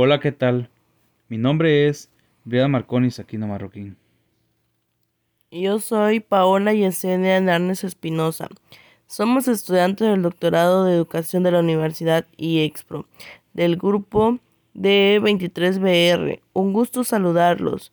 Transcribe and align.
Hola, 0.00 0.20
¿qué 0.20 0.30
tal? 0.30 0.70
Mi 1.28 1.38
nombre 1.38 1.88
es 1.88 2.08
Brida 2.44 2.68
Marconis 2.68 3.18
Aquino 3.18 3.48
Marroquín. 3.48 3.96
Yo 5.50 5.80
soy 5.80 6.20
Paola 6.20 6.72
Yesenia 6.72 7.38
Hernández 7.38 7.82
Espinosa. 7.82 8.48
Somos 9.08 9.48
estudiantes 9.48 10.08
del 10.08 10.22
doctorado 10.22 10.84
de 10.84 10.94
educación 10.94 11.42
de 11.42 11.50
la 11.50 11.58
Universidad 11.58 12.28
IEXPRO, 12.36 13.06
del 13.54 13.76
grupo 13.76 14.38
de 14.72 15.18
23BR. 15.20 16.42
Un 16.52 16.72
gusto 16.72 17.02
saludarlos. 17.02 17.90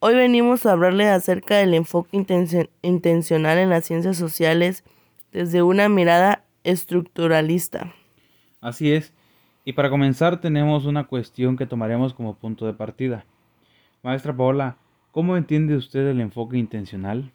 Hoy 0.00 0.16
venimos 0.16 0.66
a 0.66 0.72
hablarles 0.72 1.06
acerca 1.06 1.56
del 1.56 1.72
enfoque 1.72 2.22
intencional 2.82 3.56
en 3.56 3.70
las 3.70 3.86
ciencias 3.86 4.18
sociales 4.18 4.84
desde 5.32 5.62
una 5.62 5.88
mirada 5.88 6.44
estructuralista. 6.62 7.94
Así 8.60 8.92
es. 8.92 9.14
Y 9.68 9.74
para 9.74 9.90
comenzar 9.90 10.40
tenemos 10.40 10.86
una 10.86 11.06
cuestión 11.06 11.58
que 11.58 11.66
tomaremos 11.66 12.14
como 12.14 12.32
punto 12.32 12.64
de 12.64 12.72
partida. 12.72 13.26
Maestra 14.02 14.34
Paola, 14.34 14.78
¿cómo 15.12 15.36
entiende 15.36 15.76
usted 15.76 16.06
el 16.06 16.22
enfoque 16.22 16.56
intencional? 16.56 17.30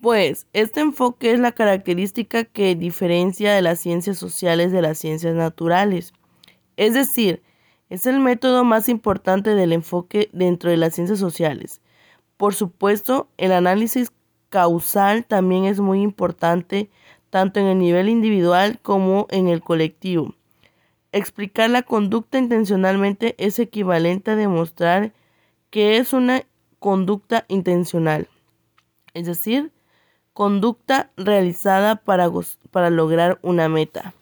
Pues 0.00 0.46
este 0.52 0.78
enfoque 0.78 1.32
es 1.32 1.40
la 1.40 1.50
característica 1.50 2.44
que 2.44 2.76
diferencia 2.76 3.52
de 3.52 3.62
las 3.62 3.80
ciencias 3.80 4.16
sociales 4.16 4.70
de 4.70 4.80
las 4.80 4.96
ciencias 4.96 5.34
naturales. 5.34 6.12
Es 6.76 6.94
decir, 6.94 7.42
es 7.90 8.06
el 8.06 8.20
método 8.20 8.62
más 8.62 8.88
importante 8.88 9.56
del 9.56 9.72
enfoque 9.72 10.30
dentro 10.32 10.70
de 10.70 10.76
las 10.76 10.94
ciencias 10.94 11.18
sociales. 11.18 11.80
Por 12.36 12.54
supuesto, 12.54 13.26
el 13.38 13.50
análisis 13.50 14.12
causal 14.50 15.24
también 15.24 15.64
es 15.64 15.80
muy 15.80 16.00
importante 16.00 16.90
tanto 17.30 17.58
en 17.58 17.66
el 17.66 17.78
nivel 17.80 18.08
individual 18.08 18.78
como 18.82 19.26
en 19.30 19.48
el 19.48 19.62
colectivo. 19.62 20.32
Explicar 21.14 21.70
la 21.70 21.82
conducta 21.82 22.38
intencionalmente 22.38 23.36
es 23.38 23.60
equivalente 23.60 24.32
a 24.32 24.36
demostrar 24.36 25.12
que 25.70 25.98
es 25.98 26.12
una 26.12 26.42
conducta 26.80 27.44
intencional, 27.46 28.26
es 29.12 29.26
decir, 29.26 29.70
conducta 30.32 31.12
realizada 31.16 31.94
para, 31.94 32.28
para 32.72 32.90
lograr 32.90 33.38
una 33.42 33.68
meta. 33.68 34.12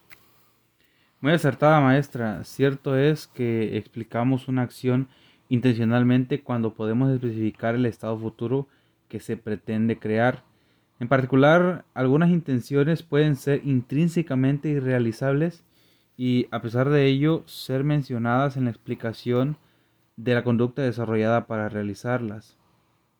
Muy 1.23 1.33
acertada, 1.33 1.81
maestra. 1.81 2.45
Cierto 2.45 2.99
es 2.99 3.27
que 3.27 3.79
explicamos 3.79 4.47
una 4.47 4.61
acción 4.61 5.09
intencionalmente 5.49 6.43
cuando 6.43 6.75
podemos 6.75 7.11
especificar 7.11 7.75
el 7.75 7.87
estado 7.87 8.19
futuro 8.19 8.69
que 9.09 9.19
se 9.19 9.39
pretende 9.39 9.99
crear. 9.99 10.43
En 11.01 11.09
particular, 11.09 11.87
algunas 11.95 12.29
intenciones 12.29 13.03
pueden 13.03 13.37
ser 13.37 13.63
intrínsecamente 13.65 14.69
irrealizables 14.69 15.65
y 16.17 16.47
a 16.51 16.61
pesar 16.61 16.91
de 16.91 17.07
ello 17.07 17.43
ser 17.47 17.85
mencionadas 17.85 18.57
en 18.57 18.65
la 18.65 18.71
explicación 18.71 19.57
de 20.17 20.35
la 20.35 20.45
conducta 20.45 20.83
desarrollada 20.83 21.47
para 21.47 21.69
realizarlas. 21.69 22.57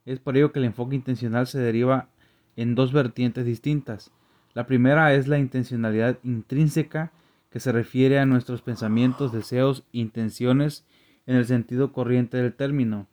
Es 0.05 0.21
por 0.21 0.37
ello 0.37 0.53
que 0.53 0.59
el 0.59 0.67
enfoque 0.67 0.97
intencional 0.97 1.47
se 1.47 1.59
deriva 1.59 2.09
en 2.57 2.75
dos 2.75 2.93
vertientes 2.93 3.45
distintas. 3.45 4.11
La 4.55 4.67
primera 4.67 5.15
es 5.15 5.29
la 5.29 5.39
intencionalidad 5.39 6.19
intrínseca, 6.23 7.13
que 7.51 7.61
se 7.61 7.73
refiere 7.73 8.19
a 8.19 8.27
nuestros 8.27 8.63
pensamientos, 8.63 9.33
deseos, 9.33 9.85
intenciones 9.93 10.85
en 11.27 11.37
el 11.37 11.45
sentido 11.45 11.93
corriente 11.93 12.39
del 12.39 12.55
término, 12.55 13.07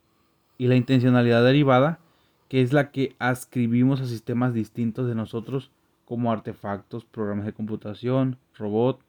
y 0.57 0.67
la 0.67 0.75
intencionalidad 0.75 1.43
derivada, 1.43 1.99
que 2.47 2.61
es 2.61 2.73
la 2.73 2.91
que 2.91 3.15
ascribimos 3.19 4.01
a 4.01 4.05
sistemas 4.05 4.53
distintos 4.53 5.07
de 5.07 5.15
nosotros 5.15 5.71
como 6.05 6.31
artefactos, 6.31 7.05
programas 7.05 7.45
de 7.45 7.53
computación, 7.53 8.37
robot, 8.57 8.99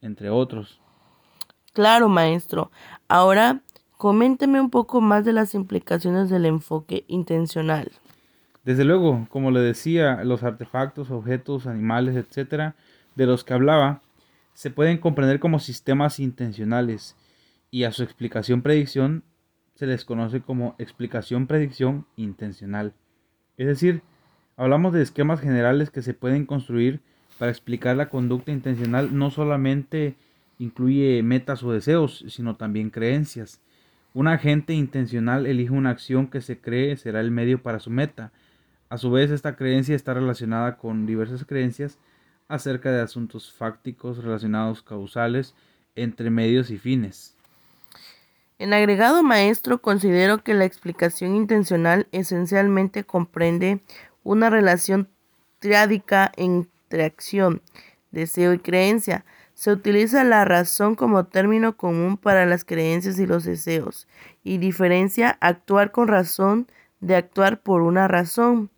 entre 0.00 0.30
otros. 0.30 0.80
Claro, 1.72 2.08
maestro. 2.08 2.70
Ahora, 3.08 3.62
coménteme 3.96 4.60
un 4.60 4.70
poco 4.70 5.00
más 5.00 5.24
de 5.24 5.32
las 5.32 5.54
implicaciones 5.54 6.30
del 6.30 6.46
enfoque 6.46 7.04
intencional. 7.08 7.92
Desde 8.64 8.84
luego, 8.84 9.26
como 9.30 9.50
le 9.50 9.60
decía, 9.60 10.24
los 10.24 10.42
artefactos, 10.42 11.10
objetos, 11.10 11.66
animales, 11.66 12.16
etcétera, 12.16 12.74
de 13.14 13.26
los 13.26 13.44
que 13.44 13.54
hablaba, 13.54 14.02
se 14.54 14.70
pueden 14.70 14.98
comprender 14.98 15.38
como 15.38 15.58
sistemas 15.58 16.18
intencionales 16.18 17.14
y 17.70 17.84
a 17.84 17.92
su 17.92 18.02
explicación 18.02 18.62
predicción 18.62 19.22
se 19.74 19.86
les 19.86 20.04
conoce 20.04 20.40
como 20.40 20.74
explicación 20.78 21.46
predicción 21.46 22.06
intencional. 22.16 22.94
Es 23.58 23.66
decir, 23.66 24.02
hablamos 24.56 24.94
de 24.94 25.02
esquemas 25.02 25.40
generales 25.40 25.90
que 25.90 26.02
se 26.02 26.14
pueden 26.14 26.46
construir 26.46 27.02
para 27.38 27.50
explicar 27.50 27.96
la 27.96 28.08
conducta 28.08 28.52
intencional 28.52 29.16
no 29.16 29.30
solamente 29.30 30.16
incluye 30.58 31.22
metas 31.22 31.62
o 31.62 31.72
deseos, 31.72 32.24
sino 32.28 32.56
también 32.56 32.90
creencias. 32.90 33.60
Un 34.14 34.28
agente 34.28 34.72
intencional 34.72 35.46
elige 35.46 35.72
una 35.72 35.90
acción 35.90 36.28
que 36.28 36.40
se 36.40 36.58
cree 36.58 36.96
será 36.96 37.20
el 37.20 37.30
medio 37.30 37.62
para 37.62 37.80
su 37.80 37.90
meta. 37.90 38.32
A 38.88 38.96
su 38.96 39.10
vez, 39.10 39.30
esta 39.30 39.56
creencia 39.56 39.94
está 39.94 40.14
relacionada 40.14 40.78
con 40.78 41.04
diversas 41.04 41.44
creencias 41.44 41.98
acerca 42.48 42.90
de 42.90 43.02
asuntos 43.02 43.52
fácticos 43.52 44.22
relacionados 44.22 44.82
causales 44.82 45.54
entre 45.96 46.30
medios 46.30 46.70
y 46.70 46.78
fines. 46.78 47.36
En 48.58 48.72
agregado 48.72 49.22
maestro, 49.22 49.82
considero 49.82 50.42
que 50.42 50.54
la 50.54 50.64
explicación 50.64 51.36
intencional 51.36 52.06
esencialmente 52.12 53.04
comprende 53.04 53.80
una 54.22 54.48
relación 54.48 55.10
triádica 55.58 56.32
en 56.36 56.68
acción, 56.90 57.62
deseo 58.10 58.52
y 58.52 58.58
creencia. 58.58 59.24
Se 59.54 59.72
utiliza 59.72 60.24
la 60.24 60.44
razón 60.44 60.94
como 60.94 61.26
término 61.26 61.76
común 61.76 62.16
para 62.16 62.46
las 62.46 62.64
creencias 62.64 63.18
y 63.18 63.26
los 63.26 63.44
deseos, 63.44 64.06
y 64.44 64.58
diferencia 64.58 65.38
actuar 65.40 65.92
con 65.92 66.08
razón 66.08 66.66
de 67.00 67.16
actuar 67.16 67.60
por 67.60 67.82
una 67.82 68.08
razón. 68.08 68.70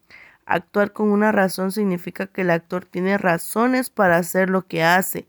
Actuar 0.47 0.93
con 0.93 1.11
una 1.11 1.33
razón 1.33 1.73
significa 1.73 2.27
que 2.27 2.43
el 2.43 2.51
actor 2.51 2.85
tiene 2.85 3.19
razones 3.19 3.91
para 3.91 4.17
hacer 4.17 4.51
lo 4.51 4.67
que 4.67 4.83
hace, 4.83 5.27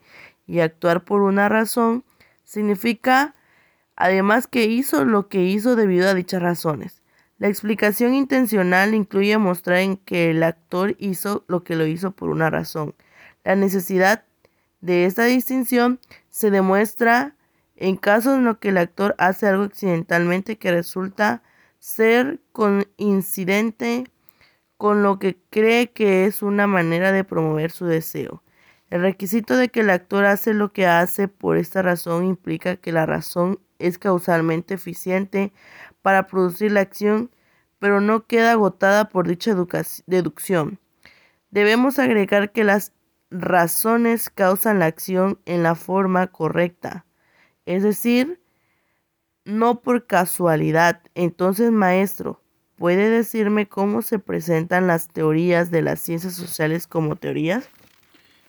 y 0.47 0.61
actuar 0.61 1.03
por 1.03 1.22
una 1.22 1.50
razón 1.50 2.03
significa 2.44 3.35
además 3.96 4.47
que 4.47 4.66
hizo 4.66 5.03
lo 5.03 5.28
que 5.28 5.44
hizo 5.44 5.75
debido 5.75 6.09
a 6.09 6.13
dichas 6.13 6.41
razones. 6.41 6.99
La 7.40 7.48
explicación 7.48 8.14
intencional 8.14 8.94
incluye 8.94 9.38
mostrar 9.38 9.78
en 9.78 9.96
que 9.96 10.32
el 10.32 10.44
actor 10.44 10.96
hizo 11.00 11.46
lo 11.48 11.64
que 11.64 11.78
lo 11.78 11.88
hizo 11.88 12.12
por 12.12 12.30
una 12.30 12.50
razón. 12.50 12.96
La 13.46 13.56
necesidad 13.56 14.26
de 14.82 15.06
esta 15.06 15.24
distinción 15.24 16.02
se 16.30 16.52
demuestra 16.52 17.38
en 17.78 17.96
casos 17.96 18.38
en 18.38 18.44
los 18.44 18.58
que 18.58 18.70
el 18.70 18.78
actor 18.78 19.16
hace 19.18 19.48
algo 19.48 19.64
accidentalmente 19.64 20.58
que 20.58 20.72
resulta 20.72 21.42
ser 21.80 22.42
coincidente 22.52 24.04
con 24.76 25.02
lo 25.02 25.18
que 25.18 25.38
cree 25.50 25.92
que 25.92 26.26
es 26.26 26.42
una 26.42 26.68
manera 26.68 27.14
de 27.14 27.24
promover 27.24 27.72
su 27.72 27.86
deseo. 27.86 28.44
El 28.90 29.02
requisito 29.02 29.56
de 29.56 29.70
que 29.70 29.80
el 29.80 29.92
actor 29.92 30.26
hace 30.26 30.54
lo 30.54 30.74
que 30.74 30.88
hace 30.88 31.30
por 31.30 31.56
esta 31.56 31.82
razón 31.82 32.26
implica 32.26 32.76
que 32.76 32.92
la 32.92 33.06
razón 33.06 33.60
es 33.78 33.98
causalmente 33.98 34.74
eficiente 34.74 35.54
para 36.02 36.28
producir 36.28 36.72
la 36.72 36.82
acción, 36.82 37.32
pero 37.80 38.02
no 38.02 38.26
queda 38.26 38.52
agotada 38.52 39.10
por 39.10 39.28
dicha 39.28 39.56
deducción. 40.06 40.80
Debemos 41.52 42.00
agregar 42.00 42.52
que 42.52 42.64
las 42.64 42.94
razones 43.32 44.30
causan 44.30 44.80
la 44.80 44.86
acción 44.86 45.40
en 45.46 45.64
la 45.64 45.76
forma 45.76 46.28
correcta, 46.28 47.06
es 47.66 47.84
decir, 47.84 48.40
no 49.46 49.82
por 49.82 50.06
casualidad. 50.06 51.02
Entonces, 51.16 51.72
maestro, 51.72 52.42
¿puede 52.76 53.09
decirme 53.09 53.68
cómo 53.68 54.02
se 54.02 54.20
presentan 54.20 54.88
las 54.88 55.08
teorías 55.08 55.72
de 55.72 55.82
las 55.82 56.00
ciencias 56.00 56.34
sociales 56.34 56.88
como 56.88 57.16
teorías? 57.16 57.70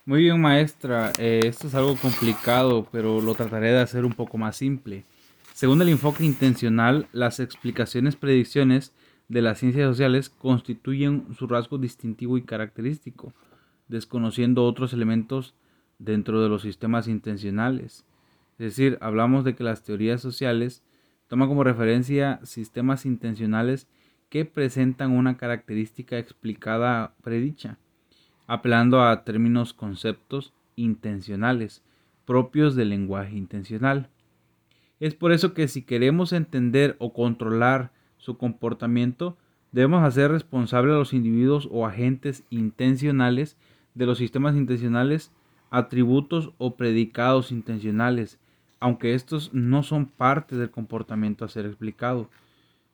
Muy 0.05 0.23
bien, 0.23 0.41
maestra. 0.41 1.13
Eh, 1.19 1.41
esto 1.45 1.67
es 1.67 1.75
algo 1.75 1.95
complicado, 1.95 2.87
pero 2.91 3.21
lo 3.21 3.35
trataré 3.35 3.71
de 3.71 3.81
hacer 3.81 4.03
un 4.03 4.13
poco 4.13 4.37
más 4.37 4.57
simple. 4.57 5.05
Según 5.53 5.81
el 5.81 5.89
enfoque 5.89 6.25
intencional, 6.25 7.07
las 7.11 7.39
explicaciones 7.39 8.15
predicciones 8.15 8.93
de 9.27 9.41
las 9.41 9.59
ciencias 9.59 9.89
sociales 9.89 10.29
constituyen 10.29 11.27
su 11.37 11.47
rasgo 11.47 11.77
distintivo 11.77 12.37
y 12.37 12.43
característico, 12.43 13.33
desconociendo 13.87 14.65
otros 14.65 14.93
elementos 14.93 15.53
dentro 15.99 16.41
de 16.41 16.49
los 16.49 16.63
sistemas 16.63 17.07
intencionales. 17.07 18.05
Es 18.57 18.77
decir, 18.77 18.97
hablamos 19.01 19.43
de 19.43 19.55
que 19.55 19.63
las 19.63 19.83
teorías 19.83 20.21
sociales 20.21 20.83
toman 21.27 21.47
como 21.47 21.63
referencia 21.63 22.39
sistemas 22.43 23.05
intencionales 23.05 23.87
que 24.29 24.45
presentan 24.45 25.11
una 25.11 25.37
característica 25.37 26.17
explicada 26.17 27.15
predicha, 27.21 27.77
apelando 28.47 29.03
a 29.03 29.23
términos 29.23 29.73
conceptos 29.73 30.53
intencionales 30.75 31.83
propios 32.25 32.75
del 32.75 32.89
lenguaje 32.89 33.35
intencional. 33.35 34.09
Es 35.01 35.15
por 35.15 35.31
eso 35.31 35.55
que 35.55 35.67
si 35.67 35.81
queremos 35.81 36.31
entender 36.31 36.95
o 36.99 37.11
controlar 37.11 37.91
su 38.17 38.37
comportamiento, 38.37 39.35
debemos 39.71 40.03
hacer 40.03 40.29
responsable 40.29 40.93
a 40.93 40.97
los 40.97 41.11
individuos 41.11 41.67
o 41.71 41.87
agentes 41.87 42.43
intencionales 42.51 43.57
de 43.95 44.05
los 44.05 44.19
sistemas 44.19 44.55
intencionales, 44.55 45.31
atributos 45.71 46.51
o 46.59 46.75
predicados 46.75 47.51
intencionales, 47.51 48.37
aunque 48.79 49.15
estos 49.15 49.51
no 49.55 49.81
son 49.81 50.05
parte 50.05 50.55
del 50.55 50.69
comportamiento 50.69 51.45
a 51.45 51.49
ser 51.49 51.65
explicado. 51.65 52.29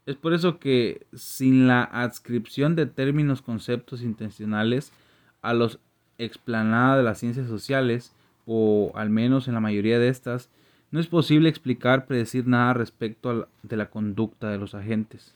Es 0.06 0.16
por 0.16 0.34
eso 0.34 0.60
que 0.60 1.08
sin 1.14 1.68
la 1.68 1.84
adscripción 1.84 2.78
de 2.78 2.86
términos, 2.86 3.42
conceptos 3.42 4.02
intencionales 4.02 4.94
a 5.42 5.54
los 5.54 5.80
explanada 6.18 6.96
de 6.96 7.04
las 7.04 7.20
ciencias 7.20 7.48
sociales, 7.48 8.14
o 8.46 8.94
al 8.96 9.10
menos 9.10 9.50
en 9.50 9.56
la 9.56 9.60
mayoría 9.60 10.00
de 10.00 10.08
estas, 10.08 10.50
no 10.92 11.00
es 11.00 11.08
posible 11.08 11.50
explicar, 11.50 12.06
predecir 12.06 12.48
nada 12.48 12.74
respecto 12.74 13.48
de 13.64 13.76
la 13.76 13.90
conducta 13.90 14.50
de 14.50 14.58
los 14.58 14.74
agentes. 14.74 15.34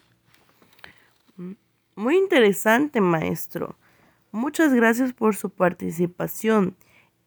Muy 1.96 2.18
interesante, 2.18 3.02
maestro. 3.02 3.76
Muchas 4.32 4.74
gracias 4.74 5.14
por 5.14 5.36
su 5.36 5.50
participación. 5.50 6.76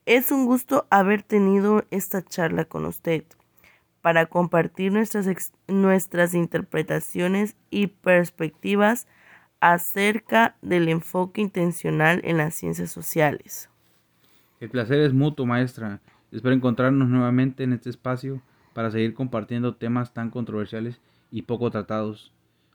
Es 0.07 0.33
un 0.33 0.47
gusto 0.47 0.87
haber 0.91 1.23
tenido 1.23 1.85
esta 1.91 2.25
charla 2.25 2.65
con 2.65 2.87
usted 2.87 3.25
para 4.01 4.27
compartir 4.27 4.93
nuestras, 4.93 5.53
nuestras 5.67 6.35
interpretaciones 6.35 7.57
y 7.71 7.87
perspectivas 7.89 9.07
acerca 9.61 10.57
del 10.61 10.89
enfoque 10.89 11.41
intencional 11.41 12.21
en 12.25 12.37
las 12.37 12.55
ciencias 12.55 12.91
sociales. 12.91 13.71
El 14.61 14.71
placer 14.71 15.01
es 15.01 15.13
mutuo, 15.13 15.47
maestra. 15.47 16.01
Espero 16.35 16.53
encontrarnos 16.53 17.09
nuevamente 17.09 17.63
en 17.63 17.73
este 17.73 17.91
espacio 17.91 18.43
para 18.73 18.91
seguir 18.91 19.15
compartiendo 19.15 19.77
temas 19.77 20.13
tan 20.13 20.31
controversiales 20.31 21.01
y 21.31 21.43
poco 21.43 21.71
tratados. 21.71 22.33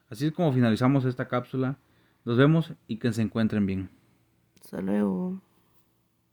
Así 0.10 0.28
es 0.28 0.32
como 0.32 0.54
finalizamos 0.54 1.04
esta 1.04 1.28
cápsula. 1.28 1.78
Nos 2.24 2.38
vemos 2.38 2.74
y 2.88 3.00
que 3.00 3.12
se 3.12 3.22
encuentren 3.22 3.66
bien. 3.66 3.90
Hasta 4.64 4.82
luego. 4.82 5.42